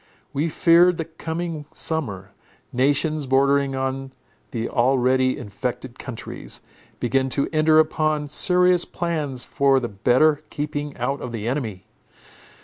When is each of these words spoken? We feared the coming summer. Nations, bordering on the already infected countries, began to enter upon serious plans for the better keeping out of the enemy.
We 0.33 0.49
feared 0.49 0.97
the 0.97 1.05
coming 1.05 1.65
summer. 1.71 2.31
Nations, 2.73 3.27
bordering 3.27 3.75
on 3.75 4.11
the 4.49 4.67
already 4.67 5.37
infected 5.37 5.99
countries, 5.99 6.59
began 6.99 7.29
to 7.29 7.47
enter 7.53 7.77
upon 7.77 8.27
serious 8.27 8.83
plans 8.83 9.45
for 9.45 9.79
the 9.79 9.89
better 9.89 10.41
keeping 10.49 10.97
out 10.97 11.21
of 11.21 11.31
the 11.31 11.47
enemy. 11.47 11.85